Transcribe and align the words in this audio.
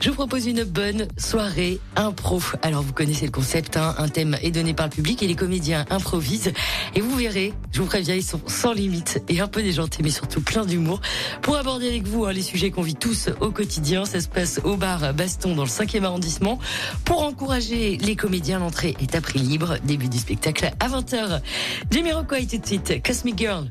Je 0.00 0.08
vous 0.08 0.14
propose 0.14 0.46
une 0.46 0.64
bonne 0.64 1.08
soirée 1.18 1.78
impro. 1.94 2.40
Alors 2.62 2.82
vous 2.82 2.94
connaissez 2.94 3.26
le 3.26 3.30
concept, 3.30 3.76
hein, 3.76 3.94
un 3.98 4.08
thème 4.08 4.34
est 4.40 4.50
donné 4.50 4.72
par 4.72 4.86
le 4.86 4.90
public 4.90 5.22
et 5.22 5.26
les 5.26 5.34
comédiens 5.34 5.84
improvisent. 5.90 6.52
Et 6.94 7.02
vous 7.02 7.14
verrez, 7.14 7.52
je 7.70 7.82
vous 7.82 7.86
préviens, 7.86 8.14
ils 8.14 8.22
sont 8.22 8.40
sans 8.46 8.72
limite 8.72 9.22
et 9.28 9.40
un 9.40 9.46
peu 9.46 9.62
déjantés, 9.62 10.02
mais 10.02 10.08
surtout 10.08 10.40
plein 10.40 10.64
d'humour. 10.64 11.02
Pour 11.42 11.56
aborder 11.56 11.86
avec 11.88 12.06
vous 12.06 12.24
hein, 12.24 12.32
les 12.32 12.40
sujets 12.40 12.70
qu'on 12.70 12.80
vit 12.80 12.94
tous 12.94 13.28
au 13.40 13.50
quotidien, 13.50 14.06
ça 14.06 14.20
se 14.20 14.28
passe 14.28 14.58
au 14.64 14.78
bar 14.78 15.12
Baston 15.12 15.54
dans 15.54 15.64
le 15.64 15.68
5e 15.68 16.02
arrondissement. 16.04 16.58
Pour 17.04 17.22
encourager 17.22 17.98
les 17.98 18.16
comédiens, 18.16 18.58
l'entrée 18.58 18.96
est 19.00 19.14
à 19.14 19.20
prix 19.20 19.38
libre. 19.38 19.76
Début 19.84 20.08
du 20.08 20.16
spectacle 20.16 20.70
à 20.80 20.88
20h. 20.88 21.42
Jamiroquai 21.90 22.46
tout 22.46 22.56
de 22.56 22.66
suite, 22.66 23.02
Cosmic 23.04 23.36
Girl. 23.36 23.70